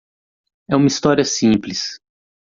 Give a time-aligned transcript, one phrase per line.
[0.67, 2.01] É uma história simples.